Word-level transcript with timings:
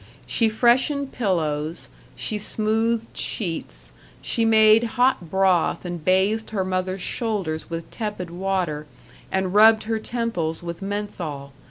She 0.25 0.49
freshened 0.49 1.11
pillows, 1.11 1.87
she 2.15 2.39
smoothed 2.39 3.15
sheets; 3.15 3.91
she 4.19 4.45
made 4.45 4.83
hot 4.97 5.29
broth 5.29 5.85
and 5.85 6.03
bathed 6.03 6.49
her 6.49 6.65
mother's 6.65 7.03
shoulders 7.03 7.69
with 7.69 7.91
tepid 7.91 8.31
water 8.31 8.87
and 9.31 9.53
rubbed 9.53 9.83
her 9.83 9.99
temples 9.99 10.63
with 10.63 10.81
menthol. 10.81 11.53